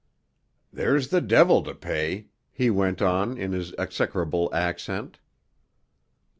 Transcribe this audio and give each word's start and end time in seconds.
"There's 0.73 1.09
the 1.09 1.21
devil 1.21 1.61
to 1.61 1.75
pay!" 1.75 2.29
he 2.51 2.71
went 2.71 3.03
on 3.03 3.37
in 3.37 3.51
his 3.51 3.71
execrable 3.77 4.49
accent. 4.51 5.19